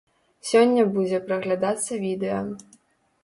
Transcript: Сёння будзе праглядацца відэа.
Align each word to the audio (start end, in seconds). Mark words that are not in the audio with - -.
Сёння 0.51 0.85
будзе 0.95 1.19
праглядацца 1.27 1.99
відэа. 2.05 2.39